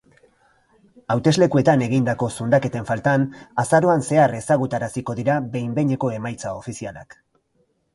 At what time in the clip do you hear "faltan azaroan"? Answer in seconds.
2.89-4.09